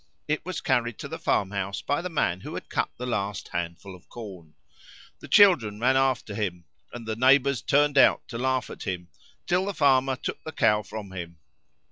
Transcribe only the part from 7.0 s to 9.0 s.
the neighbours turned out to laugh at